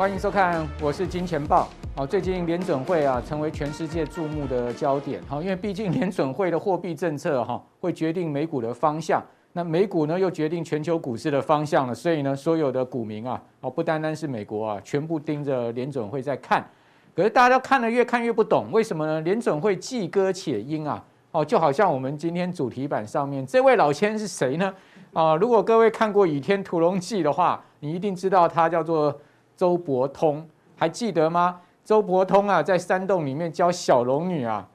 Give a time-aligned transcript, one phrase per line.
[0.00, 1.68] 欢迎收看，我是金钱豹。
[1.94, 5.20] 好，最近联准会啊成为全世界注目的焦点。
[5.28, 11.94] 好，因为毕竟联准会的货币政策哈会决定美股的方向，那美股呢又决定全球股市的方向了。
[11.94, 16.66] 所以呢，所有的股民啊，哦不单单是美国啊，全部盯着联准会在看。
[17.14, 19.20] 可是大家都看了越看越不懂，为什么呢？
[19.20, 24.74] 联准会既歌且鹰啊，哦就好像我们今天主题版上面这位老千是谁呢？
[25.12, 29.14] 啊，如果各位看过《倚天屠龙记》的话，你一定知道他叫做。
[29.60, 30.42] 周伯通
[30.74, 31.60] 还记得吗？
[31.84, 34.66] 周伯通啊，在山洞里面教小龙女啊，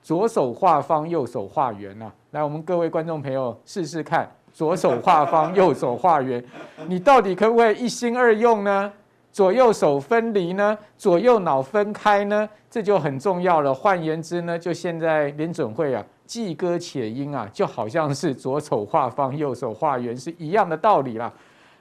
[0.00, 2.12] 左手画方，右手画圆啊。
[2.30, 6.40] 来，我们各位观众朋友试试看，左手画方，右手画圆，
[6.86, 8.92] 你到底可不可以一心二用呢？
[9.32, 10.78] 左右手分离呢？
[10.96, 12.48] 左右脑分开呢？
[12.70, 13.74] 这就很重要了。
[13.74, 21.32] 换言之呢，就现在联准会啊，既歌且鹰啊，就好像是左手画方，右手画圆是一样的道理啦。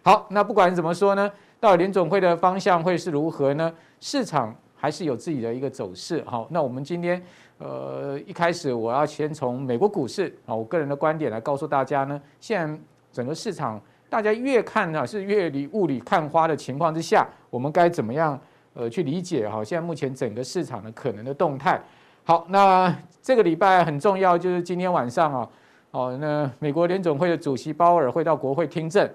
[0.02, 1.32] 好，那不管怎么说呢？
[1.62, 3.72] 到底联总会的方向会是如何呢？
[4.00, 6.24] 市场还是有自己的一个走势。
[6.26, 7.22] 好，那我们今天
[7.60, 12.20] 呃一开始我要先从美国股市啊，我个人的观点来告诉大家呢。
[12.40, 12.80] 现在
[13.14, 18.40] 整个市场大家越看啊是越里雾里看花的情况之下，我们该怎么样
[18.74, 19.64] 呃去理解哈？
[19.64, 21.80] 现在目前整个市场的可能的动态。
[22.24, 25.50] 好，那这个礼拜很重要，就是今天晚上啊，
[25.92, 29.08] 哦，那美国联总会的主席鲍尔会到国会听证。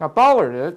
[0.00, 0.76] 那鲍尔的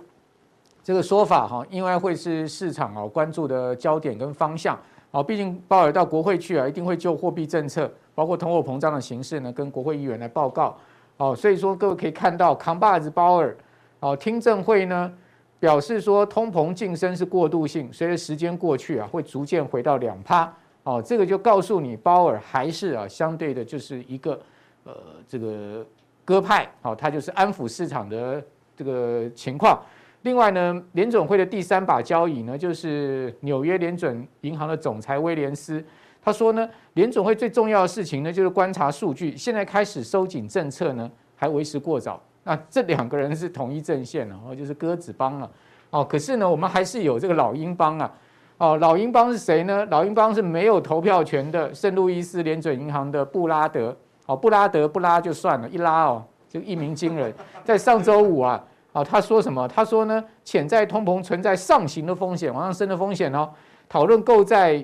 [0.84, 4.78] 这个说法哈，应该会是市场啊关注的焦点跟方向
[5.12, 5.22] 啊。
[5.22, 10.76] 毕竟鲍尔到国会去啊，一定会就货币政策，包括通货膨胀的形势呢，跟国会议员来报告。
[11.18, 13.56] 哦，所以说各位可以看到，扛把子鲍尔
[14.00, 15.14] 哦，听证会呢
[15.60, 20.52] 表示说，通膨晋升是过渡性，随着时间过去啊，会逐渐回到两趴。
[20.82, 24.42] 哦，这个就告诉你，鲍尔还是啊相对的，就是一个
[24.84, 24.94] 呃
[25.28, 25.86] 这个
[26.26, 26.67] 鸽派。
[26.82, 28.44] 哦，他就是安抚市场的
[28.76, 29.80] 这个情况。
[30.23, 35.83] 另外呢，联准会的第三把交椅呢，就是纽约联准银行的总裁威廉斯，
[36.21, 39.36] 他说呢，联准会最重要的事情呢，就是观察数据。
[39.36, 42.21] 现在开始收紧政策呢，还为时过早。
[42.43, 45.49] 那这两个人是同一阵线了，哦，就是鸽子帮了，
[45.89, 48.11] 哦，可是呢，我们还是有这个老鹰帮啊，
[48.58, 49.83] 哦，老鹰帮是谁呢？
[49.89, 57.33] 老鹰帮是没有投票权的圣路易斯联准银行的布拉德，哦，布拉德不拉就算了，一拉哦，就一鸣惊人，
[57.64, 58.64] 在上周五啊。
[58.94, 59.68] 啊，他说什么？
[59.68, 63.50] 他说呢，潜在通膨存在上行的风险，往上升的风险哦。
[63.88, 64.84] 讨论购债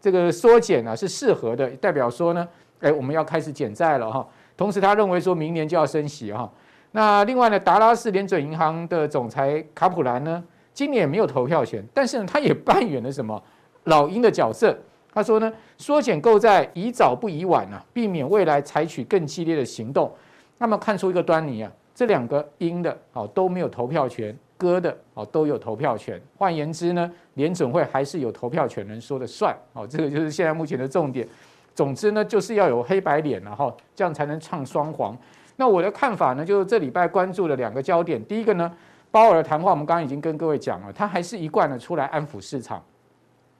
[0.00, 2.46] 这个缩减啊是适合的，代表说呢，
[2.80, 4.26] 哎，我们要开始减债了哈。
[4.56, 6.50] 同时，他认为说明年就要升息哈。
[6.92, 10.42] 那另外呢，达拉斯联准银行的总裁卡普兰呢，
[10.74, 13.42] 今年也没有投票权，但是呢，他也扮演了什么
[13.84, 14.76] 老鹰的角色。
[15.12, 20.12] 他说呢，缩减购债宜早不宜晚啊，避免未来采取更激烈的行动。
[20.58, 21.72] 那么看出一个端倪啊。
[22.00, 26.18] 这两个鹰的哦都没有投票权，鸽的哦都有投票权。
[26.38, 31.28] 换言之呢，联准会还是有投票权人说的算哦，这个就是现在目前的重点。
[31.74, 35.14] 总之呢，就是要有黑白脸，然后这样才能唱双簧。
[35.56, 38.74] 那我的看法呢，就是这礼拜关注的两个焦点，第一个呢，
[39.10, 42.82] 鲍尔的谈话，我们刚刚已经跟各位讲了，他还是一贯的出来安抚市场。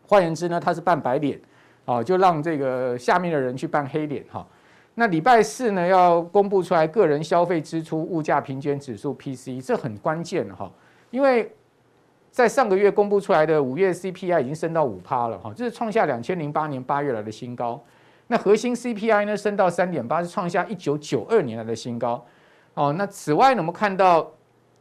[0.06, 1.38] 换言之呢，他是扮白脸，
[1.84, 4.46] 哦，就让这个下面的人去扮黑脸哈。
[4.96, 10.70] 那礼拜四呢，要公布出来个人消费支出物价平均指数 PCE，这很关键哈，
[11.10, 11.50] 因为
[12.30, 17.82] 在上个月公布出来的五月 CPI 已经升到五趴了哈，这是创下两千零八年八月来的新高。
[18.26, 22.24] 那核心 CPI 呢升到三点八，是创下一九九二年来的新高。
[22.74, 24.30] 哦，那此外呢，我们看到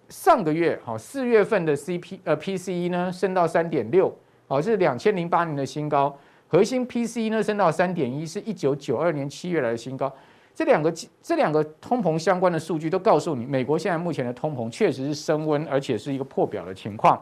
[0.10, 4.16] 上个月哈四月份的 CP 呃 PCE 呢升到三点六，
[4.48, 6.16] 哦，是两千零八年的新高。
[6.50, 10.12] 核心 PC 呢升到三点一，是一九九二年七月来的新高。
[10.56, 17.22] 这两个这两个通膨相关的数据都告诉你，美国现在目前的通膨确实是升温，而且是一个破表的情况。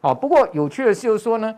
[0.00, 1.52] 好，不过有趣的是，就是说呢，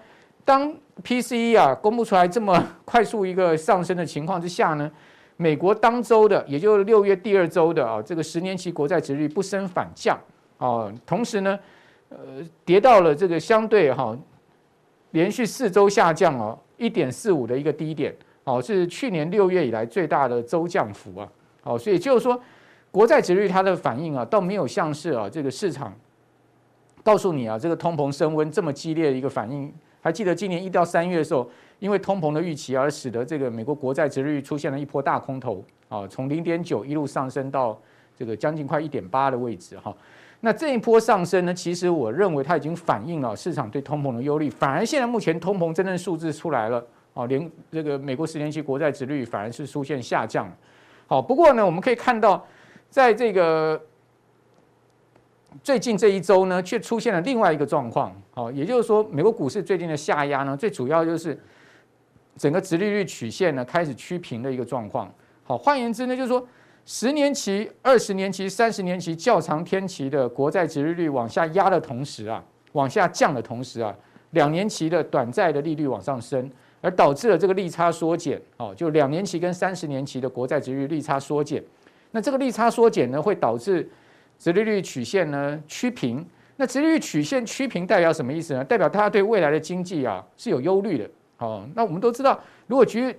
[0.47, 0.73] 当
[1.03, 4.91] PCE 啊公布出来这么快速一个上升的情况之下呢，
[5.37, 10.19] 美国当周的，也就是六月第二周的啊，这个十年期国债值率不升反降
[10.57, 11.59] 啊，同时呢，
[12.09, 12.17] 呃，
[12.65, 14.17] 跌到了这个相对哈
[15.11, 16.59] 连续四周下降哦。
[16.81, 18.13] 一点四五的一个低点，
[18.45, 21.29] 哦，是去年六月以来最大的周降幅啊，
[21.63, 22.41] 哦，所以就是说，
[22.91, 25.95] 国债殖率它的反应啊，倒没有像是啊这个市场
[27.05, 29.73] 告诉你啊，这个通膨升温这么激烈的一个反应。
[30.01, 31.47] 还记得今年一到三月的时候，
[31.79, 37.79] 因为通膨的预期而使得这个美国国债殖率出现了一波大空头，啊，从零点九一路上升到
[38.17, 39.95] 这个将近快一点八的位置哈。
[40.43, 46.83] 那这一波上升呢，其实我认为它已经反映了市场对通膨的忧虑，反而现在目前通膨真正数字出来了，
[47.13, 50.51] 哦，连这个美国十年期国债殖率反而是出现下降。
[51.07, 52.43] 好，不过呢，我们可以看到，
[52.89, 53.79] 在这个
[55.63, 61.39] 最近这一周呢，却出现了另外一个状况，好，也就是说，美国股市最近的下压呢，最主要就是
[62.39, 65.13] 整个殖利率曲线呢开始趋平的一个状况。
[65.43, 66.47] 好，换言之呢，就是说，
[66.93, 73.95] 十年期、二十年期、三十年期较长天期的国债殖利率往下压的同时啊，往下降的同时啊，
[74.31, 76.51] 两年期的短债的利率往上升，
[76.81, 78.43] 而导致了这个利差缩减。
[78.57, 81.63] 哦，就两年期跟三十年期的国债殖利率利差缩减。
[82.11, 83.89] 那这个利差缩减呢，会导致
[84.37, 86.27] 殖利率曲线呢趋平，
[86.57, 88.65] 那殖利率曲线趋平代表什么意思呢？
[88.65, 91.09] 代表它对未来的经济啊是有忧虑的。
[91.41, 92.39] 哦，那我们都知道，
[92.69, 93.15] 如果局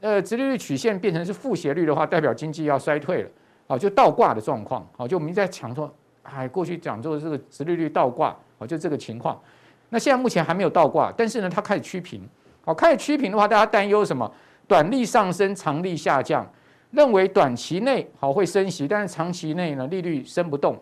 [0.00, 3.28] 呃殖利率曲线变成是负斜率的话，代表经济要衰退了。
[3.66, 4.86] 哦，就倒挂的状况。
[4.96, 5.92] 哦，就我们在讲说，
[6.22, 9.40] 哎，过去讲做的这个殖利率倒挂，哦，就这个情况。
[9.88, 12.20] 那现在目前还没有倒挂，但是呢，它开始趋平。
[12.64, 14.30] 哦，开始趋平的话，大家担忧什么？
[14.68, 16.46] 短利上升，长利下降。
[16.90, 20.78] 认为短期内好会升息，但是长期内呢利率升不动，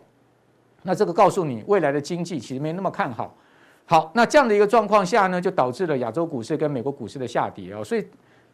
[0.83, 3.33] 那这个告诉你未来的经济其实没那么看好。
[3.91, 7.83] 好，那这样的一个状况下呢，就导致了亚洲股市跟美国股市的下跌啊。
[7.83, 8.07] 所以，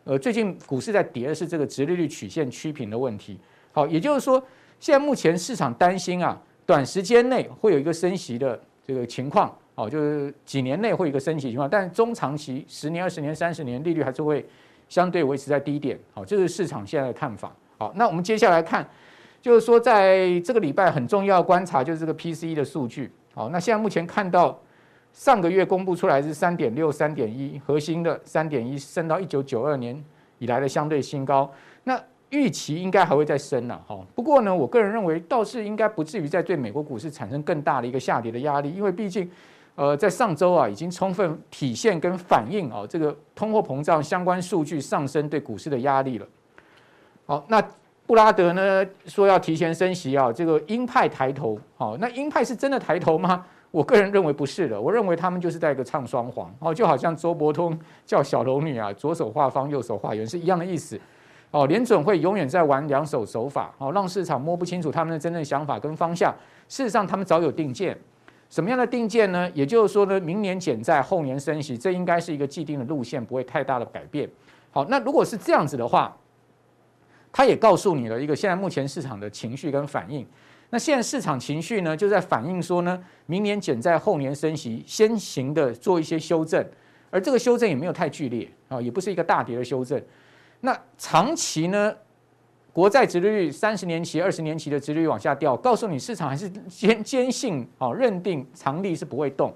[0.04, 3.40] 呃，最近股市在跌的是这个殖利率曲线趋平的问题。
[3.72, 4.44] 好，也就是说，
[4.80, 6.36] 现在目前市场担心啊，
[6.66, 14.44] 短时间内会有一个升息的这个情况，哦，就是几年内会有一个升息情况，但中长期十年、二十年、三十年利率还是会。
[14.90, 17.54] 相对维持在低点，好，这是市场现在的看法。
[17.78, 18.88] 好，那我们接下来看，
[19.42, 23.12] 就是说在这个礼拜很重要观察就是这个 PCE 的数据。
[23.36, 24.58] 好，那现在目前看到
[25.18, 30.00] 上个月公布出来是三点六、三点一，核心的三点一升到一九九二年
[30.38, 31.52] 以来的相对新高。
[31.86, 32.00] 那
[32.30, 33.82] 预期应该还会再升了。
[33.88, 39.28] 好，不过呢，我个人认为倒是应该不至于再对美国股市产生更大的一个下跌的压力，因为毕竟。
[39.74, 46.26] 呃，在上周啊，已经充分体现跟反映啊，这个通货膨胀相关数据上升对股市的压力了。
[47.28, 47.64] 好，那
[48.08, 51.60] 布拉德呢说要提前升息啊，这个鹰派抬头。
[51.76, 53.46] 好，那鹰派是真的抬头吗？
[53.70, 56.54] 我个人认为不是的，我认为他们就是在一个唱双簧。
[56.60, 61.00] 哦，就好像周伯通叫小龙女啊，左手画方，右手画圆是一样的意思。
[61.52, 66.34] 哦，联准会永远在玩两手手法，哦，让市场摸不清楚他们的真正想法跟方向。
[66.68, 67.98] 事实上，他们早有定见。
[68.50, 69.50] 什么样的定见呢？
[69.54, 74.30] 也就是说呢，明年减债，后年升息，这应该是一个既定的路线，不会太大的改变。
[74.72, 76.16] 好，那如果是这样子的话，
[77.32, 80.26] 他也告诉你了一个现在目前市场的情绪跟反应。
[80.70, 86.66] 那现在市场情绪呢，就在反映说呢，明年减债，后年升息，先行的做一些修正，
[87.10, 90.02] 而这个修正也没有太剧烈啊，也不是一个大跌的修正。
[90.62, 91.96] 那长期呢？
[92.74, 99.52] 国债殖利率三十年期、二十年期的殖利率往下掉，告诉你市场还是坚坚信啊，认定长利是不会动，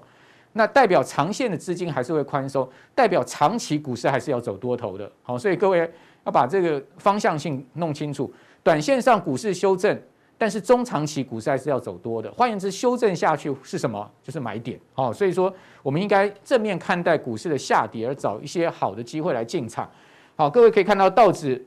[0.54, 5.08] 那代表长线的资金还是会宽松，代表长期股市还是要走多头的。
[5.22, 5.88] 好，所以各位
[6.24, 8.32] 要把这个方向性弄清楚。
[8.64, 9.96] 短线上股市修正，
[10.42, 12.28] 但是中长期股市还是要走多的。
[12.32, 14.10] 换言之，修正下去是什么？
[14.24, 14.76] 就是买点。
[14.96, 15.54] 哦，所以说
[15.84, 19.88] 我们应该正面看待股市的下跌，而找一些好的机会来进场。
[20.34, 21.64] 好，各位可以看到道指。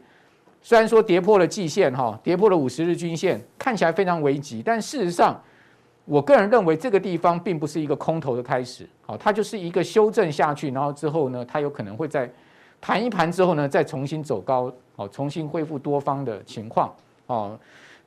[0.62, 5.42] 虽然说跌破了季线，哈，跌破了五十日均线，看起来非常危急，但事实上，
[6.04, 12.30] 我个人认为这个地方并不是一个空头的开始，好，它就是一个修正下去，然后之后呢，它有可能会在
[12.82, 16.94] 盘一盘之后呢，再重新走高，好，重新恢复多方的情况，
[17.28, 17.58] 哦，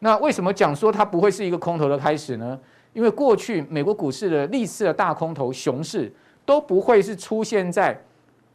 [0.01, 2.59] 那为什么讲说它不会是一个空头的开始呢？
[2.93, 6.13] 因为过去美国股市的历次的大空头熊市
[6.45, 7.99] 都不会是出现在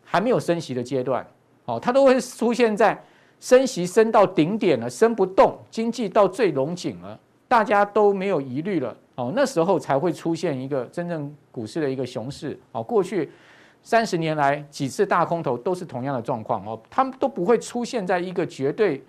[0.03, 1.25] 还没有升息的阶段，
[1.65, 3.01] 哦，它都会出现在。
[3.39, 12.81] 升息升到顶点了，升不动，经济到最龙井了，大家都没有疑虑了哦，那时候才会出现一个真正股市的一个熊市哦。
[12.81, 13.29] 过去
[13.81, 19.03] 三十年来几次大空头都是同样的状况哦，他们都不会出现在一个绝对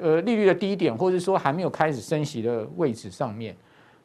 [0.00, 3.56] 呃利率的低点，或者说还没有开始升息的位置上面。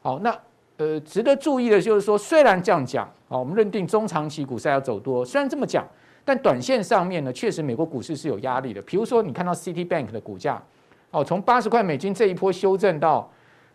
[0.01, 0.33] 好，那
[0.77, 5.87] 呃值得注意的就是说，虽然这样讲，哦，我们认定中长期股市要走多，虽然这么讲。
[6.25, 8.79] 但短线上面呢，确实美国股市是有压力的。
[8.83, 10.61] 比如说，你看到 Citibank 的股价，
[11.09, 13.27] 哦，从八十块美金这一波修正到，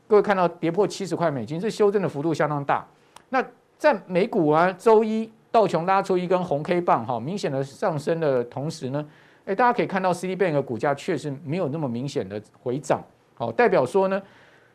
[0.06, 2.86] 各位看到跌破七十块美金，这修正的幅度相当大。
[3.30, 3.44] 那
[3.76, 9.04] 在美股啊，周一道琼拉出一根红 K 棒，哈，明显的上升的同时呢，
[9.46, 13.02] 哎，大家可以看到 Citibank 的股价确实没有那么明显的回涨，
[13.34, 14.20] 好，代表说呢，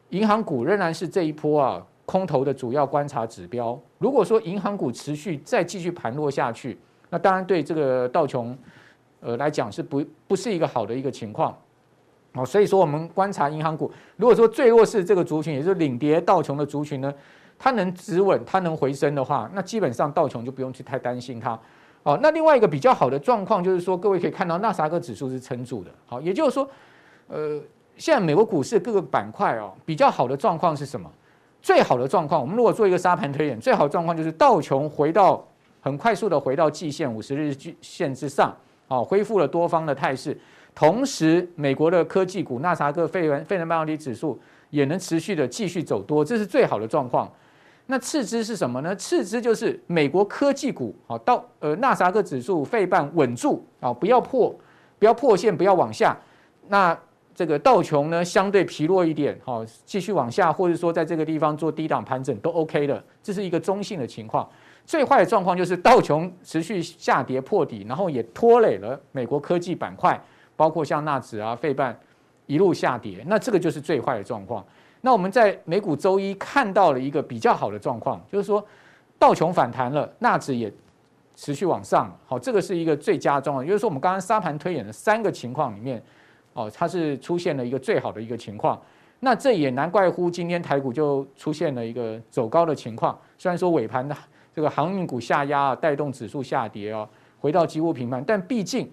[0.09, 3.79] 银行股仍然是这一波啊空头的主要观察指标。
[3.97, 6.77] 如果说银行股持续再继续盘落下去，
[7.09, 8.55] 那当然对这个道琼，
[9.21, 11.57] 呃来讲是不不是一个好的一个情况，
[12.33, 17.11] 哦，所以说我们观察银行股，如果说最弱势这个族群，也就是领跌道琼的族群呢，
[17.57, 21.59] 它能止稳，它能回升的话，那基本上道琼就不用去太担心它，
[22.09, 26.67] 哦，那另外一个比较好的状况就是说，各位可以看到纳斯达克指数是撑住的，好，也就是说，
[27.27, 27.61] 呃，
[27.97, 31.07] 现在美国股市各个板块哦比较好的状况是什么？
[31.61, 35.47] 最好的状况，我们如果做一个沙盘推演，最好的状况就是道琼回到
[35.81, 40.35] 很快速的回到季线五十日线之上，啊，恢复了多方的态势。
[40.73, 44.39] 同时，美国的科技股纳斯达克、费城费城半导体指数
[44.71, 47.31] 也能持续的继续走多，这是最好的状况。
[47.91, 48.96] 那次之是什么呢？
[48.96, 54.55] 次之就是美国科技股，好到呃纳斯达克指数、费半稳住啊，不要破，
[55.00, 56.15] 不要破线，不要往下。
[56.67, 56.96] 那
[57.34, 64.48] 这个道琼呢，相对疲弱一点，好继续往下，或者说在这个地方做低档盘整都 OK 的，这是一个中性的情况。
[64.86, 70.22] 最坏的状况就是道琼持续下跌破底，然后也拖累了美国科技板块，
[70.55, 72.00] 包括像纳指啊、费半
[72.46, 74.63] 一路下跌，那这个就是最坏的状况。
[75.01, 78.63] 那我们在美股周一看到了一个比较好的状况，就是说
[79.17, 80.71] 道琼反弹了，纳指也
[81.35, 83.65] 持续往上，好，这个是一个最佳状况。
[83.65, 86.03] 就是说，我们刚刚沙盘推演的三个情况里面，
[86.53, 88.77] 哦，它是出现了一个最好的一个情况。
[89.21, 93.17] 那这也难怪乎今天台股就出现了一个走高的情况。
[93.37, 94.15] 虽然说尾盘的
[94.53, 97.07] 这个航运股下压，带动指数下跌哦，
[97.39, 98.89] 回到几乎平盘，但毕竟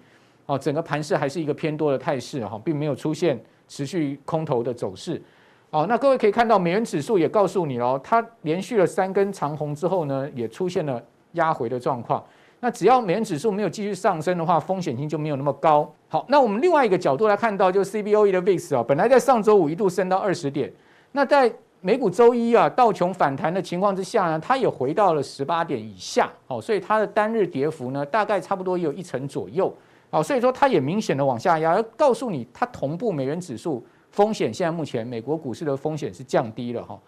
[0.46, 5.20] 哦，整个盘势还是一个偏多的态势哈，并没有出现持续空头的走势。
[5.68, 12.25] 好，那各位可以看到，美元指数也告诉你哦，它连续了三根长红之后呢，也出现了压回的状况。
[12.61, 15.92] 那只要美元指数没有继续上升的话，风险性就没有那么高。
[16.08, 20.73] 好，那我们另外一个角度来看到，就是 CBOE 的 VIX 啊，本来在上周五一度升到二十点，
[21.12, 26.30] 那在美股周一啊道琼反弹的情况之下呢，它也回到了十八点以下。
[26.46, 29.73] 好，所以它的单日跌幅呢，大概差不多也有一成左右。
[30.11, 33.85] 好，所以说它也明显的往下压，而告诉你它同步美元指数。
[34.16, 36.99] 风险现在目前美国股市的风险是降低了哈，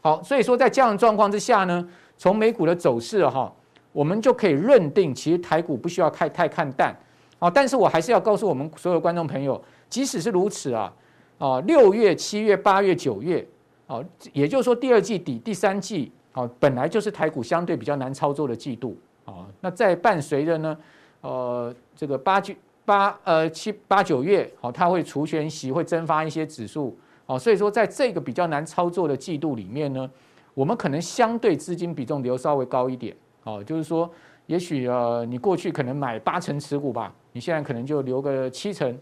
[0.00, 3.52] 好，所以说在这样的状况之下呢，从美股的走势哈，
[3.92, 6.96] 我们就可以认定，其实台股不需要太太看淡，
[7.38, 10.90] 啊，但是我还是要告诉我们所有观众朋友，即使是如此啊，
[11.36, 13.46] 啊，六月、七月、八月、九月，
[13.86, 14.02] 啊，
[14.32, 20.78] 也就是说第二季底、第三季，啊，本来就是台股相对比较难操作的季度，啊，那在伴随着呢，
[21.20, 22.54] 呃，这个八九。
[22.84, 30.10] 八呃七八九月，好，它会除权息，会增发一些指数，哦，所以说在这个比较难操作的季度里面呢，
[30.52, 34.10] 我们可能相对资金比重留稍微高一点，哦，就是说，
[34.46, 38.98] 也许呃你过去可能买八成持股吧，你现在可能就留个七成、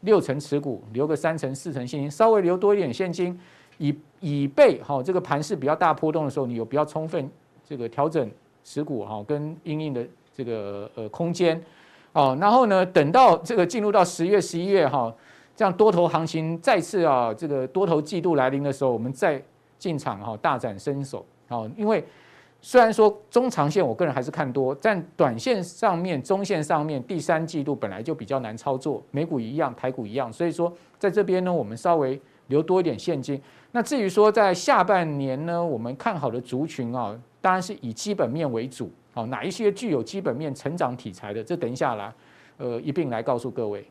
[0.00, 3.38] 六成持股，留个三成、四成现金，稍微留多一点现金，
[3.78, 7.30] 以以备好这个盘势比较大波动的时候，你有比较充分
[7.64, 8.28] 这个调整
[8.64, 11.62] 持股哈跟因应的这个呃空间。
[12.12, 15.14] 哦，然后呢，等到这个进入到十月、十一月哈，
[15.54, 19.40] 这样多头行情再次啊，这个多头季度来临的时候，我们再
[19.78, 21.24] 进场哈，大展身手。
[21.48, 22.04] 哦，因为
[22.60, 33.40] 虽然说中长线我个人还是看多，但短线上面、中线上面，第三季度本来就比较难操作，美股一样，台股一样，所以说在这边呢，我们稍微留多一点现金。
[33.72, 38.90] 那至于说在下半年呢，我们看好的族群啊，当然是以基本面为主。
[39.12, 41.42] 好，哪一些具有基本面成长题材的？
[41.42, 42.12] 这等一下来，
[42.58, 43.84] 呃，一并来告诉各位。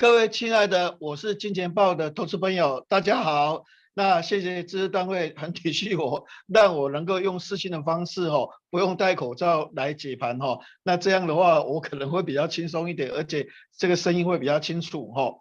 [0.00, 3.64] 各位亲爱的，我是金钱豹的投资朋友，大家好。
[3.94, 10.60] 那谢谢知识单位很体恤我，让我能够用私信的方式哈，不用戴口罩来解盘哈。
[10.84, 15.32] 那这样的话，我可能会比较轻松一点，而且这个声音会比较清楚哈。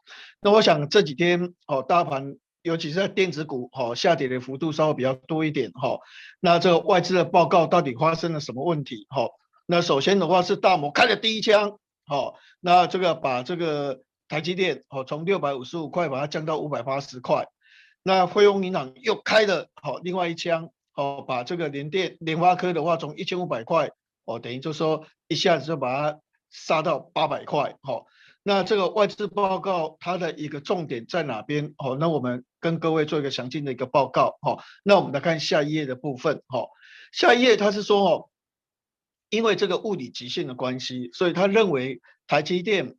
[0.42, 6.00] 那我想这几天哦，大盘尤其是在电子股哦下跌的幅度稍微比较多一点哈。
[6.40, 9.28] 那这个外资的报告到底发生了什么问题哈？
[9.68, 11.78] 那首先的话是大摩开了第一枪，
[12.10, 14.02] 哦，那这个把这个。
[14.27, 17.48] 台积电哦，从六百五十五块把它降到五百八十块，
[18.03, 23.91] 那汇丰银行又开了好另外一枪哦，把这个联电、联发科的话从一千五百块
[24.25, 26.19] 哦，等于就说一下子就把它
[26.50, 28.05] 杀到八百块哦。
[28.43, 31.96] 那这个外资报告它的一个重点在哪边哦？
[31.98, 34.60] 那我们跟各位做一个详尽的一个报告哦。
[34.84, 36.67] 那我们来看下一页的部分哦。
[37.13, 38.29] 下一页它是说哦，
[39.29, 42.98] 因为这个物理极限的关系，所以他认为台积电。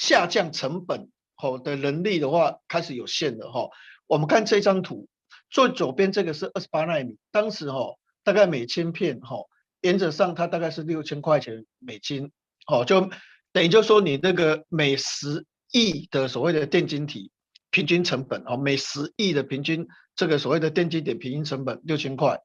[0.00, 3.68] 下降成本好的能力的话，开始有限了哈。
[4.06, 5.08] 我们看这张图，
[5.50, 9.36] 最左边这个是二十八纳米，当时哈大概每千片哈，
[9.80, 12.30] 原则上它大概是六千块钱美金，
[12.66, 13.10] 好，就
[13.52, 17.30] 等于就说你那个每十亿的所谓的电晶体
[17.70, 19.86] 平均成本哦，每十亿的平均
[20.16, 22.40] 这个所谓的电晶体平均成本六千块。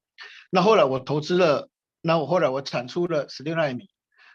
[0.50, 1.70] 那后来我投资了
[2.02, 3.90] 那我后来我产出了十六纳米，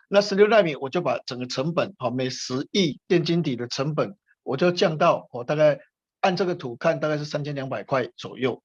[0.09, 5.81] 那十六奈米我就把整个成本哈，每十亿电晶体的成本我就降到我大概
[6.21, 8.63] 按这个图看大概是三千两百块左右。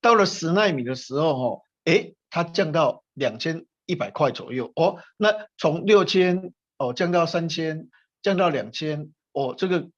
[0.00, 4.98] 到了十奈米的时候哈，诶，它降到两千一百块左右哦。
[5.16, 7.88] 那从六千哦降到三千，
[8.22, 9.88] 降到两千哦，这个。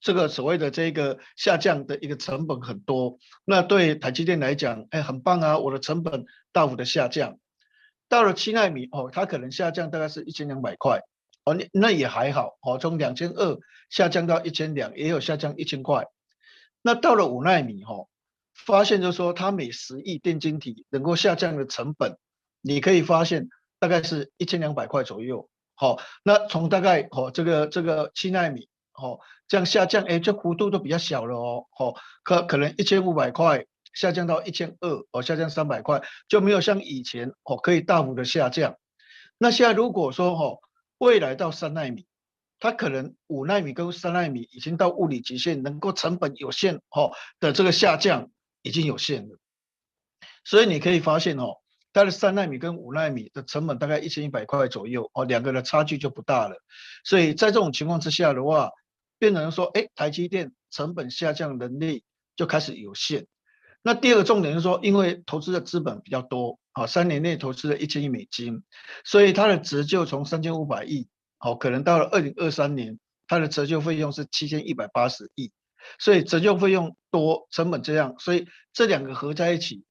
[0.00, 3.16] 这个所谓的这个下降的一个成本很多，
[3.46, 7.38] 那对台积电来讲，哎，很棒啊，我的成本大幅的下降。
[8.08, 11.00] 到了七纳米哦，它可能下降大概是一千两百块
[11.44, 13.58] 哦，那那也还好哦，从两千二
[13.90, 16.06] 下降到一千两，也有下降一千块。
[16.82, 18.08] 那到了五纳米哦，
[18.54, 22.18] 发现就是说它每十亿电晶体能够下降的成本，
[22.60, 25.48] 你可以发现大概是一千两百块左右。
[25.74, 28.68] 好，那从大概哦这个这个七纳米。
[28.96, 29.18] 哦，
[29.48, 31.66] 这样下降，哎，这幅度都比较小了哦。
[31.76, 38.76] 哦，可可能一千五百块下降到一千二，哦，下降三百块，就没有像以前哦可以大幅的下降。
[39.38, 40.58] 那现在如果说哦，
[40.98, 42.06] 未来到三纳米，
[42.58, 48.30] 它可能五纳米跟三纳米已经到物理极限，能够成本有限哦的这个下降
[48.62, 49.38] 已经有限了。
[50.44, 51.56] 所以你可以发现哦，
[51.92, 56.56] 它的三纳米跟五纳米的成本大概一千一百块左右哦，两个的差距就不大了。
[57.04, 58.70] 所以在这种情况之下的话，
[59.18, 62.04] 变成说，哎，台积电成本下降能力
[62.36, 63.26] 就开始有限。
[63.86, 68.62] 那第二个重点是说，因为投资的资本比较多，啊，三年内投资了一千亿美金，
[69.04, 72.98] 所以它的折旧从三千五百亿，好，可能到了二零二三年，
[73.28, 75.52] 它的折旧费用是七千一百八十亿，
[75.98, 79.84] 所以折旧费用多，成本这样，所以这两个合在一起，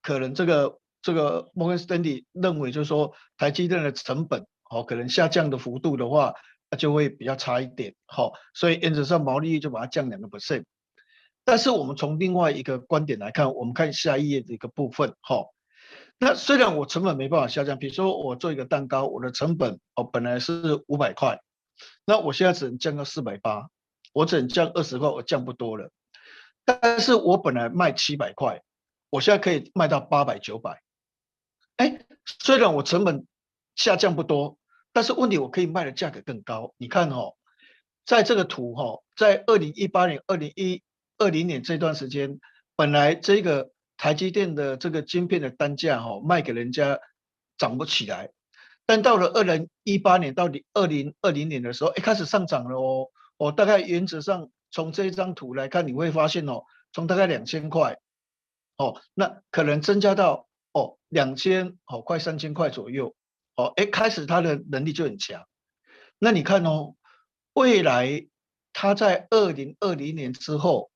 [0.00, 6.32] 可能这个这个摩根斯丹利认为就是说，台积电的成本，好，可能下降的幅度的话。
[6.78, 10.62] 就会比较差一点，好，所以原则上毛利率就把它降两个 percent。
[11.50, 15.52] 但是我们从另外一个观点来看，我们看下一页的一个部分，好，
[16.16, 21.40] 那虽然我成本没办法下降，比如说我做一个蛋糕，我的成本哦本来是五百块，
[22.04, 23.68] 那我现在只能降到四百八，
[24.12, 25.90] 我只能降二十块，我降不多了。
[26.64, 28.62] 但是我本来卖七百块，
[29.10, 30.80] 我现在可以卖到八百九百，
[31.78, 32.06] 哎，
[32.38, 33.26] 虽然我成本
[33.74, 34.56] 下降不多。
[34.92, 36.74] 但是问题，我可以卖的价格更高。
[36.76, 37.34] 你看哦，
[38.06, 40.80] 在这个图哈，在二零一八年、二零一
[41.20, 42.40] 二零年这段时间，
[42.76, 46.98] 本来这个台积电的这个晶片的单价哈，卖给人家
[47.58, 48.30] 涨不起来。
[48.86, 53.06] 但到了二零一八年到底二零二零年的时候，一开始上涨了哦。
[53.36, 57.98] 哦，大概原则上从这一张图来看，你会发现哦，从大概两千块，
[58.76, 63.14] 哦，那可能增加到哦两千，哦快三千块左右。
[63.56, 65.46] 哦，哎，开始它的能力就很强。
[66.18, 66.96] 那你看哦，
[67.52, 68.26] 未来
[68.72, 70.89] 它在二零二零年之后，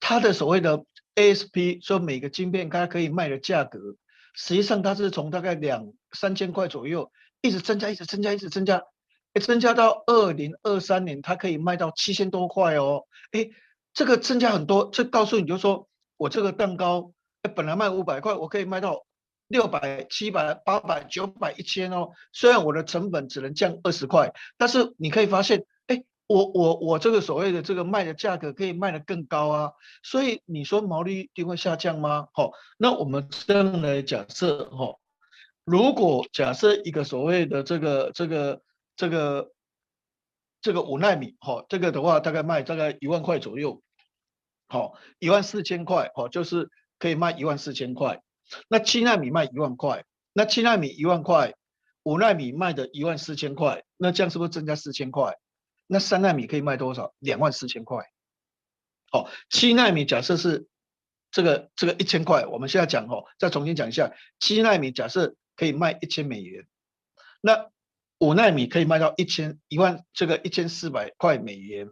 [0.00, 0.84] 它的所谓的
[1.14, 3.78] ASP，说每个晶片它可以卖的价格，
[4.34, 8.82] 实际上它是从大概两三千块左右，一直增加，一直增加，一直增加，
[9.34, 13.04] 哎，增加到二零二三年，它可以卖到七千多块哦。
[13.30, 13.50] 哎，
[13.94, 17.12] 这个增加很多，这告诉你就说我这个蛋糕，
[17.54, 19.04] 本来卖五百块，我可以卖到。
[19.50, 22.10] 六百、七百、八百、九百、一千哦。
[22.32, 25.64] 虽然我的成本只能降二十块，但是你可以发现，
[26.30, 29.72] 我我我这个所谓的这个卖的价格可以卖得更高啊。
[30.04, 32.28] 所以你说毛利一定会下降吗？
[32.32, 34.94] 好，那我们这样来假设哈，
[35.64, 38.62] 如果假设一个所谓的这个这个
[38.94, 39.50] 这个
[40.62, 43.82] 这个五纳米，哈，这个的话大概卖大概一万块左右，
[44.68, 48.22] 好，一万四千块，哦，就是可以卖一万四千块。
[48.68, 51.54] 那七纳米卖一万块，那七纳米一万块，
[52.04, 55.34] 五纳米卖的一万四千块，那这样是不是增加四千块？
[55.90, 57.12] 那三纳米可以卖多少？
[57.18, 58.04] 两万四千块。
[59.10, 60.68] 好，七纳米假设是
[61.30, 66.66] 这个这个一千块，我们现在讲哦，再重新讲一下，七纳米假设可以卖一千美元，
[67.40, 67.70] 那
[68.18, 71.90] 五纳米可以卖到一千一万这个一千四百块美元，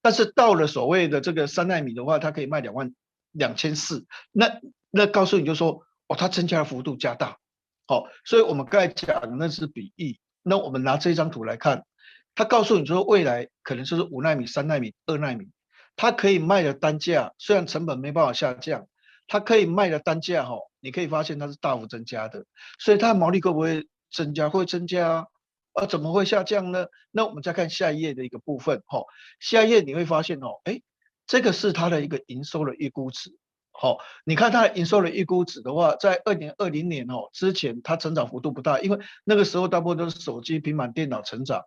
[0.00, 2.94] 但是到了所谓的这个三纳米的话，它可以卖两万
[3.32, 4.60] 两千四，那。
[4.92, 7.38] 那告诉你就说，哦，它增加的幅度加大，
[7.86, 10.18] 好，所以我们刚才讲的那是比喻。
[10.42, 11.84] 那我们拿这张图来看，
[12.34, 15.48] 他告诉你说未来可能就是五纳米、三纳米、二纳米，
[15.96, 18.86] 它可以卖的单价虽然成本没办法下降，
[19.26, 22.44] 它可以卖的单价哈，你可以发现它是大幅增加的，
[22.78, 24.48] 所以它的毛利会不会增加？
[24.48, 25.26] 会增加
[25.72, 25.86] 啊？
[25.86, 26.86] 怎么会下降呢？
[27.10, 29.02] 那我们再看下一页的一个部分，哈，
[29.38, 30.80] 下一页你会发现哦，哎，
[31.26, 33.36] 这个是它的一个营收的预估值。
[33.72, 41.64] 好，你看它的营收的预估值的话，在二零二零年哦之前，它成长幅度不大，因为那个时候大部分都是手机、平板电脑成长。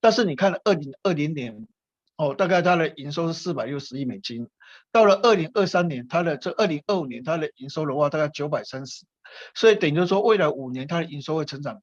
[0.00, 1.66] 但是你看二零二零年，
[2.16, 4.48] 哦，大概它的营收是四百六十亿美金。
[4.92, 9.04] 到了二零二三年，它的这二零二五年它的营收的话，大概九百三十。
[9.54, 11.82] 所以等于说，未来五年它的营收会成长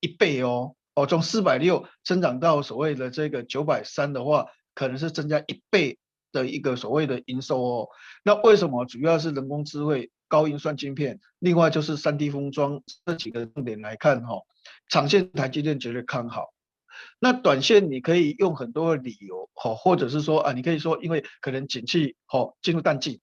[0.00, 0.74] 一倍哦。
[0.94, 5.98] 哦，从四百六增长到所谓的这个九百三的话，可能是增加一倍
[6.32, 7.88] 的一个所谓的营收哦。
[8.24, 8.84] 那为什么？
[8.84, 14.42] 主要是人工智慧、高运算晶片，另外就是三 D 封装这几个重点来看哈、哦，
[14.88, 16.52] 长线台积电绝对看好。
[17.18, 23.20] 那短线你可以用很多理由，哦，或者是说啊，你可以说因为可能景气好进入淡季，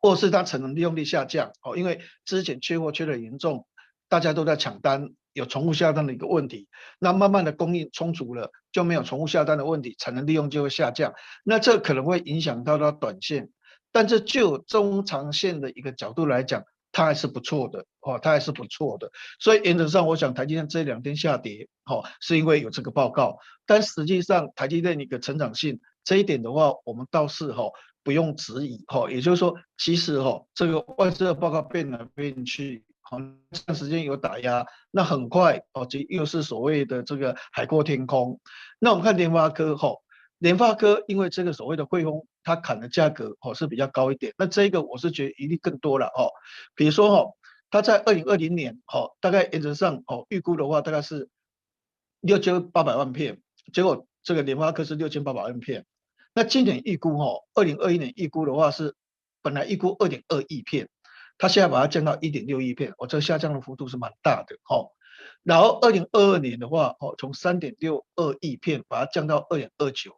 [0.00, 3.66] 或是它产能利用率下降，哦，因为之前缺货缺得严重，
[4.08, 6.68] 大家都在抢单，有重复下单的一个问题，
[6.98, 13.50] 那慢慢的供应充足了，就没有重复下单的问题，产能利用就会下降，那这可能会影响到它短线，
[13.92, 16.64] 但是就中长线的一个角度来讲。
[16.96, 27.64] 它还是不错的哦，它还是不错的，所以原则上，我想台积电这两天下跌，哦，是因为有这个报告，但实际上台积电一个成长性这一点的话，我们倒是哈
[28.02, 33.18] 不用质疑哈，也就是说，其实哈这个外资的报告变来变去，好
[33.50, 38.40] 这段时间有打压，那很快哦，就又是所谓的这个海阔天空，
[38.78, 39.90] 那我们看联发科哈。
[40.38, 46.30] 联发科因为这个所谓的汇丰，它砍的价格哦是比较高一点，那这个我是觉得一定更多了哦。
[46.76, 47.32] 比如说哈，
[47.70, 51.28] 它在二零二零年哦，大概原则上哦预估的话大概是
[52.20, 55.84] 六千八百万片，结果这个联发科是六千八百万片。
[56.34, 58.94] 那今年预估哈，二零二一年预估的话是
[59.42, 60.88] 本来预估二点二亿片，
[61.38, 64.86] 它现在把它降到一点六亿片，哦，这个下降的幅度是蛮大的哈。
[65.42, 70.16] 然后二零二二年的话哦，从三点六二亿片把它降到二点二九。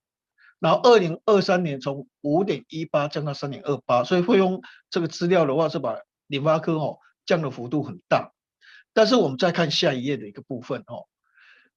[0.60, 8.32] 然后二零二三年从五点一八降到三点二八，所以会用这个资料的话是把联发科哦降的幅度很大。
[8.92, 11.06] 但是我们再看下一页的一个部分哦，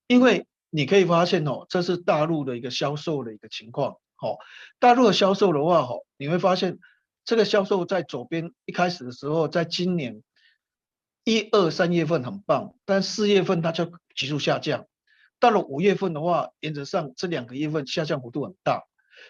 [0.08, 4.40] 因为你可以发现哦，这是大陆的一个销售的一个情况哦。
[4.80, 6.80] 大陆的销售的话哦，你会发现
[7.24, 10.24] 这个销售在左边一开始的时候，在今年
[11.24, 14.88] 一二三月份很棒，但四月份它就急速下降。
[15.42, 18.84] 到了五月份的话，原则上这两个月份下降幅度很大，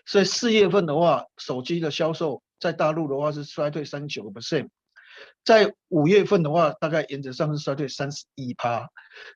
[0.05, 4.67] 所以四月份的话，手机的销售在大陆的话是衰退三十九个 percent，
[5.45, 8.89] 在五月份的话，大概原则上是衰退三十一趴，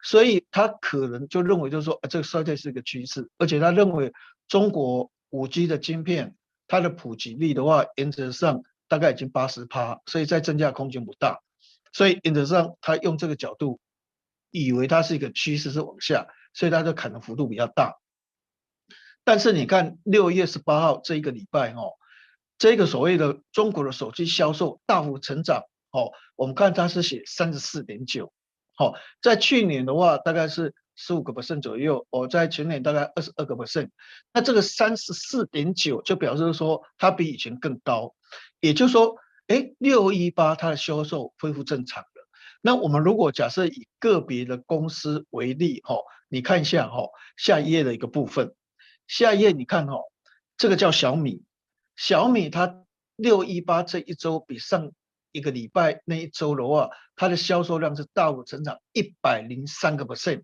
[0.04, 4.12] 所以他可能就认为就是说，啊，这个衰退是一个趋势，而且他认为
[4.50, 6.36] 中国五 G 的晶片
[6.68, 11.40] 它的普及率的话，原则上大概已经八十趴，所以再增加空间不大，
[11.94, 13.80] 所以原则上他用这个角度，
[14.52, 16.28] 以为它是一个趋势是往下。
[16.56, 18.00] 所以它的砍的幅度比较大，
[19.24, 21.92] 但是你看六月十八号这一个礼拜哦，
[22.58, 28.32] 这个所谓的中国的手机销售大幅成长哦，我们看它是写三十四点九，
[28.76, 33.90] 好，在去年的话大概是十五个 percent 左右，哦，在前年大概二十二个 percent，
[34.32, 38.16] 那这个三十四点九就表示说它比以前更高，
[38.62, 42.28] 也就是说，哎，六一八它的销售恢复正常了。
[42.62, 48.56] 那我们如果假设以个别的公司为例，哈，你看一下哈，下一页的一个部分，
[49.08, 50.00] 下一页你看哈，
[50.58, 51.44] 这个叫小米，
[51.96, 52.84] 小米它
[53.16, 54.92] 六一八这一周比上
[55.32, 60.44] 一个礼拜那一周的话，它的销售量是大幅成长一百零三个 percent，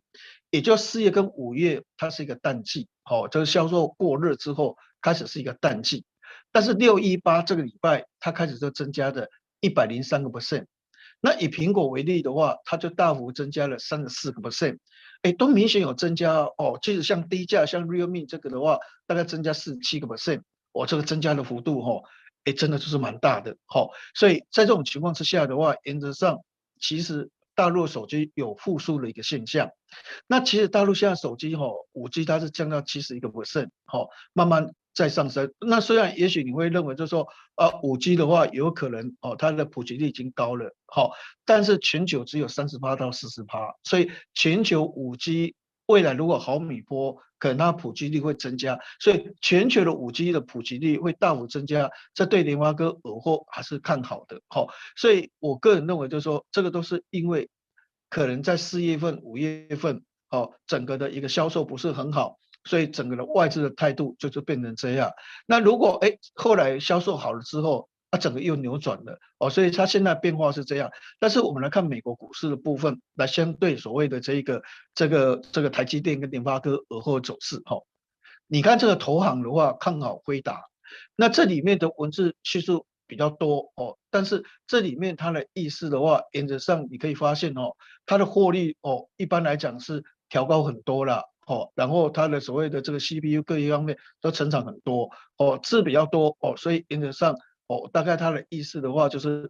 [0.50, 6.06] 也就四月跟五月它是一个淡季，好，就是销售过热之后开始是一个淡季，
[6.52, 10.65] 但是六一八这个礼拜它开始就增加的一百零三个 percent。
[11.20, 14.80] 那以苹果为例的话，它就大幅增加了三十四个 percent，
[15.23, 16.79] 哎，都明显有增加哦。
[16.81, 22.01] 其实像低价像 Realme 这个的话，大概增加四十七个 percent，哦，这个增加的幅度哈，
[22.45, 23.88] 哎，真的就是蛮大的哈。
[24.15, 26.39] 所以在这种情况之下的话，原则上
[26.79, 29.69] 其实大陆手机有复苏的一个现象。
[30.27, 34.73] 那其实大陆现在手机哈，五 G 它是降到七十一个 percent，好，慢慢。
[34.93, 41.12] 在上升，那虽然也许你会认为就是说，啊，五 G 的话有可能哦，它的普及率已经高了，好，
[41.45, 57.49] 但是全球只有三十八到四十趴，所以全球五 G 未来如果毫米波，可能它普及率会增加，所以全球的五 G 的普及率会大幅增加，这对联发科尔后还是看好的，好，所以我个人认为就是说，这个都是因为
[58.10, 62.38] 可能在四月份、五月份，哦，整个的一个销售不是很好。
[62.63, 65.12] 所以整个的外资的态度就是变成这样。
[65.45, 70.91] 那如果哎后来销售好了之后，它整个又扭转了哦，所以它现在变化是这样。
[71.17, 74.62] 但是我们来看美国股市的部分，来相对所谓的这一个
[74.93, 77.78] 这个这个台积电跟联发科而后走势哈。
[78.47, 80.65] 你看这个投行的话看好辉达，
[81.15, 91.31] 那这里面的文字叙述比较多哦，但是这里面它的意思的话，原则上你可以发现哦，它的获利哦一般来讲是调高很多了。
[91.45, 97.36] 哦，然后它的所谓的这个 CPU 各一方面都成长很多，哦，字比较多，哦，所以原则上，
[97.67, 99.49] 哦，大概它的意思的话就是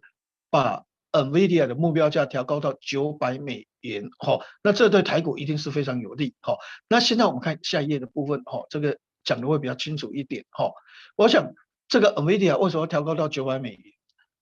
[0.50, 6.56] 把 NVIDIA 的目标价调高到九百美元，哦，那这对台股一定是非常有利，哦，
[6.88, 10.72] 那现在我们看下一页的部分，哦，这个讲的会比较清楚一点，哦，
[11.16, 11.52] 我想
[11.88, 13.92] 这个 NVIDIA 为什么要调高到九百美元？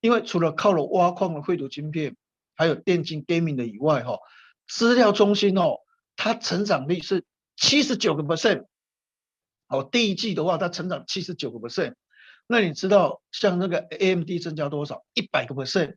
[0.01, 2.17] 因为除了靠了挖矿的绘图晶片，
[2.55, 4.19] 还有电竞 gaming 的以外，哈，
[4.67, 5.79] 资料中心哦，
[6.17, 7.25] 它成长率是
[7.61, 8.65] 七十九个 percent，
[9.69, 11.93] 哦，第一季的话它成长七十九个 percent，
[12.47, 15.05] 那你知道像那个 AMD 增加多少？
[15.13, 15.97] 一百个 percent，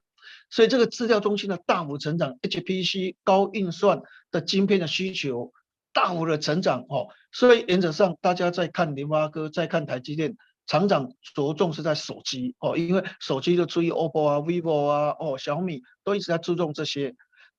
[0.49, 5.54] 所以这个资料中心的大幅成长，HPC 高运算的晶片的需求
[5.93, 10.36] 大幅的成长，哦，所以原则上大家在看联发科，在看台积电。
[10.65, 17.13] 厂长着重是在手机哦，因为手机就注意 OPPO 啊、vivo 啊、哦小米都一直在注重这些，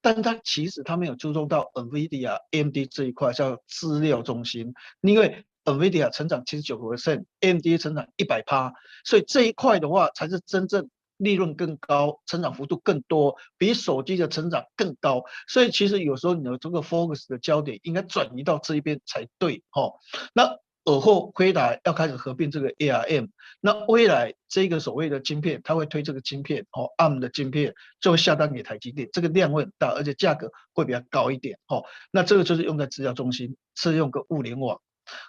[0.05, 15.23] 但它其实它没有注重到 NVIDIA、AMD 这一块叫资料中心，因为 NVIDIA 成长七十九个 percent，AMD 成长一百趴，所以这一块的话才是真正利润更高、成长幅度更多，比手机的成长更高。
[15.49, 19.95] 所以其实有时候你的这个 focus 的焦点应该转移到这一边才对哦。
[20.35, 31.85] 那尔后辉达要开始合并这个 ARM，那未来这个所谓的晶片，它会推这个晶片哦，ARM 的晶片就会下单给台积电，这个量会很大，而且价格会比较高一点哦。
[32.11, 34.79] 那这个就是用在资料中心，是用个物联网，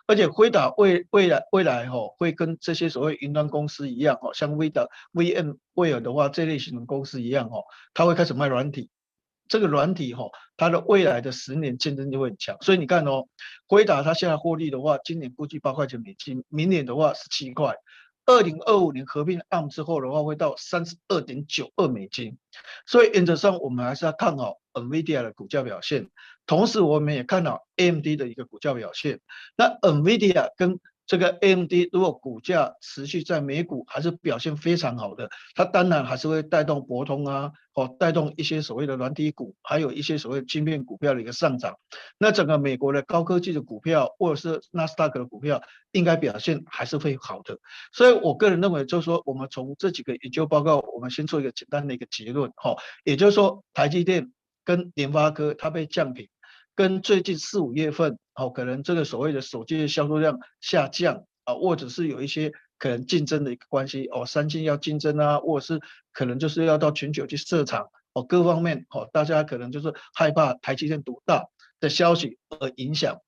[0.08, 7.64] 而且辉达未未来未来哦会跟这些所谓云端公司一样哦，像辉达、VMware 的话这类型的公司一样哦，
[7.94, 8.90] 它会开始卖软体。
[9.48, 13.28] 这个软体哈，它的未来的十年竞争力会很强，所以你看哦，
[13.68, 17.76] 辉达它现在获利的话，今年估计八块钱美金，明年的话十七块，
[18.26, 22.38] 二零二五年合并 ARM 之后的话，会到三十二点九二美金，
[22.86, 26.10] 所以原则上我们还是要看好 NVIDIA 的股价表现，
[26.48, 29.20] 同时我们也看好 AMD 的一个股价表现，
[29.56, 41.76] 那 NVIDIA 跟这个 AMD 如果股价持续在美股还是表现非常好的，它当然还是会带动博通啊，哦，带动一些所谓的软体股，还有一些所谓的晶片股票的一个上涨。
[42.18, 47.60] 那整个美国的高科技的股票或者是纳斯达克的股票，应该表现还是会好的。
[47.94, 54.32] 所以我个人认为，就是说我们从这几个研究报告，我们先做一个简单的一个结论，哈，也就是说台积电
[54.64, 56.30] 跟联发科它被降评。
[56.74, 71.46] 跟最近四五月份，哦，可能这个所谓的手机的销售量下降啊，或者是有一些可能竞争的一个关系哦，三星要竞争啊，或者是可能就是要到全球去设厂哦，各方面哦，大家可能就是害怕台积电独大
[71.80, 73.20] 的消息而影响。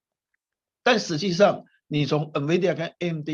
[0.84, 3.30] 但实际上，你从 NVIDIA 跟 AMD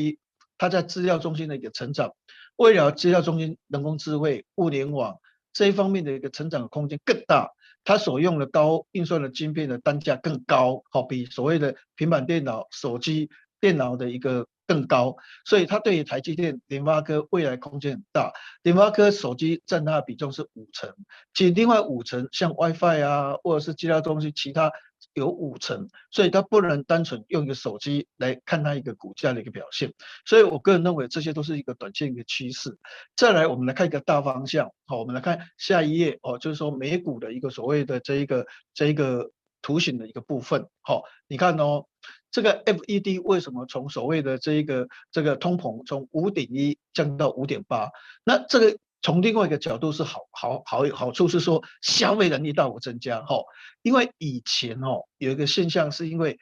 [0.58, 2.14] 它在资料中心的一个成长，
[2.56, 5.18] 为了资料中心人工智慧、物联网
[5.54, 7.52] 这一方面的一个成长的空间更大。
[7.84, 18.32] 它所用的高运算的晶片的单价更高，好比所谓的平板电脑、手机、电脑的一个更高，所以它对于台积电、联发科未来空间很大。
[18.62, 20.94] 联发科手机占它的比重是五成，
[21.34, 24.72] 其另外五成像 WiFi 啊，或者是其他东西，其他。
[25.14, 29.94] 有五成，所以它不能单纯用一个手机来看它一个股价的一个表现，
[30.26, 32.78] 所以我个人认为这些都是一个短线一个趋势。
[33.16, 41.86] 再来，我们来看一个大方向，好，我们来看下一页哦，就是说美股的一个所谓的这一个这一个图形的一个部分，好，你看哦，
[42.32, 47.90] 这个 FED 为什么从所谓的这一个这个通膨从五点一降到五点八，
[48.24, 48.78] 那这个。
[49.04, 53.36] 从另外一个角度是好好好好处是说消费能力大幅增加哈，
[53.84, 56.40] 因为以前哦有一个现象是因为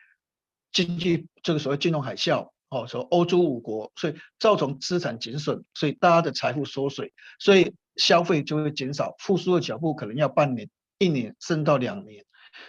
[0.72, 10.70] 经济这个所谓金融海啸哦，说欧洲五国，所以造成资产减损，所以大家的财富缩水，所以消费就会减少，复苏的脚步可能要半年、
[11.00, 12.24] 一年甚至到两年。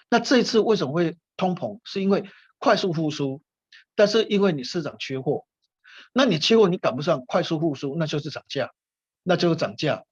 [0.08, 1.78] 那这一次为什么会通膨？
[1.84, 2.24] 是因为
[2.58, 3.42] 快速复苏，
[3.94, 5.44] 但是因为你市场缺货，
[6.12, 8.72] 那你缺货你赶不上快速复苏，那就是涨价。
[9.22, 10.04] 那就是涨价，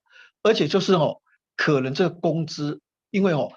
[0.42, 1.20] 而且就是哦，
[1.56, 3.52] 可能这个工资，因为哦，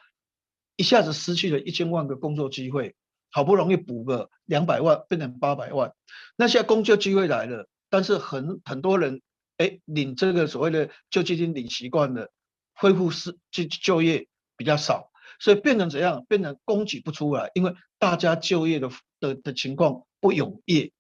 [0.76, 2.96] 一下子失去了一千万个工作机会，
[3.30, 5.94] 好不容易补个两百万，变成八百万，
[6.36, 9.22] 那现在工作机会来了，但是很很多人
[9.58, 12.32] 哎，领这个所谓的救济金领习惯了，
[12.74, 16.26] 恢复失就就业比较少，所以变成怎样？
[16.28, 18.90] 变成供给不出来，因为大家就业的
[19.20, 20.92] 的的情况不踊跃，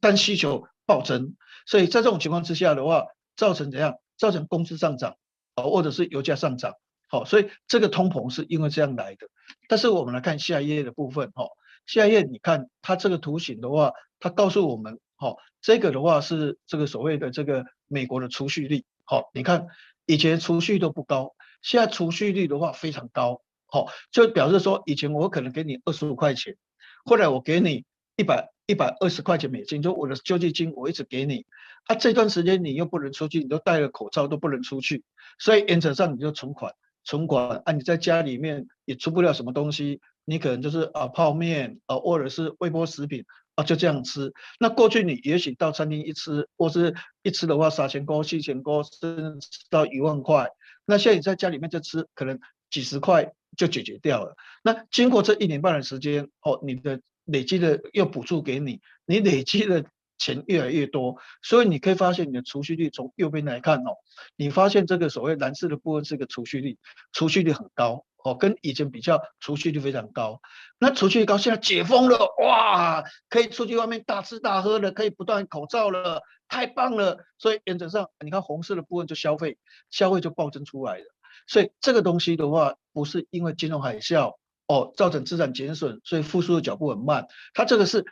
[0.00, 3.04] 但需求暴增，所以在这种情况之下的话。
[3.40, 3.94] 造成怎样？
[4.18, 5.16] 造成工资上涨，
[5.54, 6.74] 啊，或者是油价上涨，
[7.08, 9.28] 好，所以这个通膨是因为这样来的。
[9.66, 11.46] 但是我们来看下一页的部分，哈，
[11.86, 19.68] 下一页你看它这个图形的话，它告诉我们，哈，这个的话是这个所谓的这个美国的储蓄率，好，你看
[20.04, 26.58] 以前储蓄都不高，现在储蓄率的话非常高，好，就表示说以前我可能给你二十五块钱，
[27.06, 31.46] 后来我给你一百一百二十块钱美金，就我的救济金我一直给你，
[31.84, 35.04] 啊这段时间你又不能出去，你都戴了口罩都不能出去，
[35.38, 50.48] 所以原则上你就存款存款啊，你在家里面也出不了什么东西，你可能就是啊泡面啊或者是微波食品啊就这样吃，那过去你也许到餐厅一吃或是一吃的话三千块四千块甚至到一万块，
[50.84, 52.38] 那现在你在家里面就吃可能
[52.70, 57.00] 几十块就解决掉了，那经过这一年半的时间哦，你的。
[57.26, 59.84] 累积的又补助给你，你累积的
[60.20, 63.96] 钱越来越多，所以你可以发现你的储蓄率从右边来看哦，
[64.36, 66.76] 你发现这个所谓蓝色的部分是个储蓄率，
[67.12, 70.42] 储蓄率很高哦，跟以前比较储蓄率非常高。
[70.78, 77.24] 那储蓄率高，现在解封了哇，可以出去外面大吃大喝了，可以不戴口罩了，太棒了。
[77.38, 79.56] 所以原则上，你看红色的部分就消费，
[79.90, 81.04] 消费就暴增出来了。
[81.46, 84.34] 所以这个东西的话，不是因为金融海啸。
[84.66, 87.26] 哦，造成资产减损，所以复苏的脚步很慢。
[87.54, 88.04] 它这个是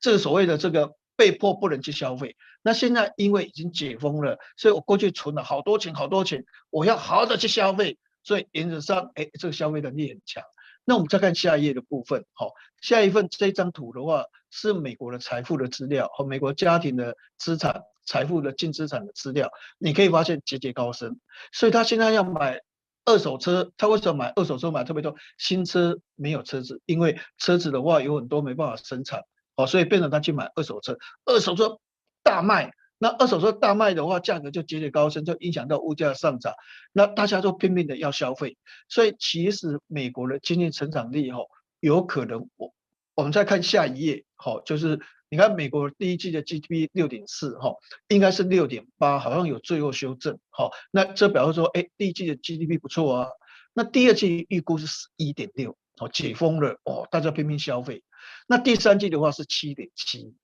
[0.00, 2.36] 这个所谓的这个被迫不能去消费。
[2.62, 7.98] 那现在因为已经解封了，所以我过去存了好多钱，好多钱，我要好好的去消费。
[8.22, 10.42] 所以原则上，哎，这个消费能力很强。
[10.84, 21.18] 那我们再看下一页的部分，好，下一份这张图的话是美国的财富的资料和美国家庭的资产、财富的净资产的资料，你可以发现节节高升。
[21.52, 22.60] 所以他现在要买。
[23.08, 25.14] 二手车，他为什么买二手车买特别多？
[25.38, 29.22] 新车没有车子，因为车子的话有很多没办法生产，
[29.56, 30.96] 哦，所以变成他去买二手车。
[31.24, 31.78] 二手车
[32.22, 36.54] 大卖，那二手车大卖的话，价格就节节高升，就影响到物价上涨。
[36.92, 38.56] 那大家都拼命的要消费，
[38.88, 41.40] 所以其实美国的经济成长力，哈，
[41.80, 42.72] 有可能我
[43.14, 45.00] 我们再看下一页，好，就是。
[45.28, 47.74] 你看美国第一季的 GDP 六点四哈，
[48.06, 50.70] 应该是六点八，好像有最后修正哈。
[50.92, 53.28] 那这表示说，哎，第一季的 GDP 不错啊。
[53.74, 58.04] 那第二季预估是十一点六，哦，解封了哦，大家拼命消费。
[58.46, 60.34] 那第三季的话是七点七，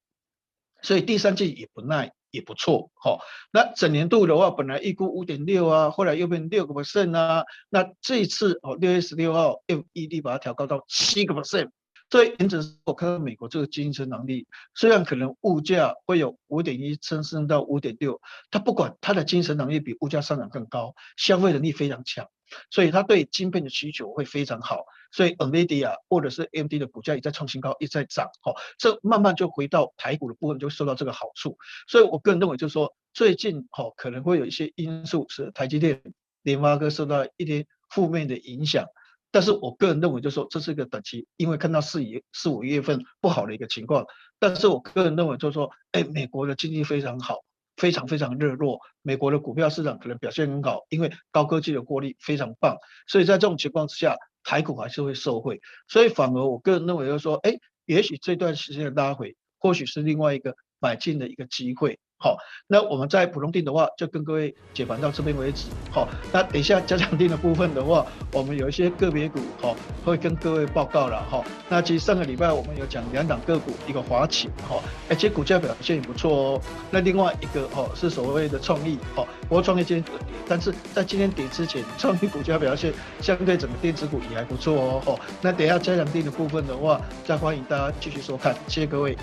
[0.83, 3.19] 所以第三季也不赖，也不错哈。
[3.53, 7.45] 那整年度的话，本来预估五点六啊，后来又变六个 percent 啊。
[7.69, 11.71] 那这一次哦，六月十六号 FED 把它调高到七个 percent。
[12.11, 22.29] 所以，因此我看到美国这个经济成长力，虽然可能物价会有五点一升升到五点六，它不管它的经济成长力比物价上涨更高，消费能力非常强，
[22.71, 24.85] 所以它对晶片的需求会非常好。
[25.11, 28.31] 所以，NVIDIA 或者是 AMD 的股价也在创新高，一直在涨。
[28.41, 31.59] 好，这慢慢就回到台股的部分，就受到这个好处。
[31.87, 36.03] 所以我个人认为，就是说最近好可能会有一些因素是台积电、
[36.43, 38.87] 联发科受到一点负面的影响。
[39.31, 44.07] 但是我个人认为，就是说这是一个短期，因为看到四月四五月份不好的一个情况。
[44.39, 47.45] 但是我个人认为，就是说，哎，美国的经济非常好，
[47.83, 52.77] 非常非常热络，美国的股票市场可能表现很好，因为高科技的获利非常棒。
[53.09, 55.61] 所以在这种情况之下，台股还是会受惠。
[55.89, 61.99] 所以反而我个人认为，就是说，哎，也许这段时间的拉回，或许是另外一个买进的一个机会。
[62.23, 65.67] 好，那我们在普通錠的话，就跟各位解盘到这边为止。
[65.91, 71.43] 好，那等一下加强錠的部分的话，我们有一些个别股，哈，会跟各位报告了，哈。
[71.69, 74.81] 那其实上个礼拜我们有讲两档个股，一个华擎，哈，
[75.11, 76.61] 而且股价表现也不错哦。
[76.93, 85.19] 那另外一个，哈，是所谓的创意，哈，不过创意今天，但是在今天跌之前，创意股价表现相对整个电子股也还不错哦。
[85.41, 89.19] 那等一下加强錠的部分的话，再欢迎大家继续收看，谢谢各位。